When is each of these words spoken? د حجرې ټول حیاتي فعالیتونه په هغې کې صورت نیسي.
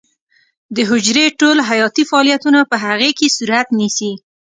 د 0.75 0.77
حجرې 0.89 1.25
ټول 1.39 1.57
حیاتي 1.69 2.03
فعالیتونه 2.09 2.59
په 2.71 2.75
هغې 2.85 3.11
کې 3.17 3.27
صورت 3.37 3.67
نیسي. 3.79 4.11